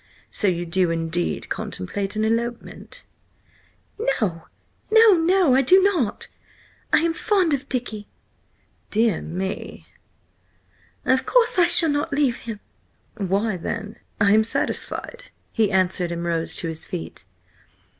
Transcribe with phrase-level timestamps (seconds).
[0.31, 3.03] So you do indeed contemplate an elopement?"
[3.99, 4.47] "No,
[4.89, 5.53] no, no!
[5.53, 6.27] I do not!
[6.91, 8.07] I am fond of Dicky!"
[8.89, 9.85] "Dear me!"
[11.05, 12.59] "Of course I shall not leave him!"
[13.17, 17.25] "Why then, I am satisfied," he answered, and rose to his feet.